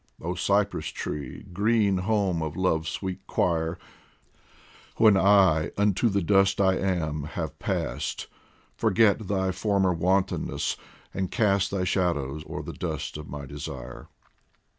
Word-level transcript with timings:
Oh 0.19 0.33
Cypress 0.33 0.87
tree! 0.87 1.45
green 1.53 1.97
home 1.99 2.41
of 2.41 2.57
Love's 2.57 2.89
sweet 2.89 3.19
choir, 3.27 3.75
POEMS 3.75 3.81
FROM 3.83 4.43
THE 4.95 5.03
When 5.03 5.17
I 5.27 5.71
unto 5.77 6.09
the 6.09 6.23
dust 6.23 6.59
I 6.59 6.75
am 6.79 7.25
have 7.25 7.59
passed, 7.59 8.25
Forget 8.75 9.27
thy 9.27 9.51
former 9.51 9.93
wantonness, 9.93 10.75
and 11.13 11.29
cast 11.29 11.69
Thy 11.69 11.83
shadow 11.83 12.39
o'er 12.49 12.63
the 12.63 12.73
dust 12.73 13.15
of 13.15 13.29
my 13.29 13.45
desire. 13.45 14.07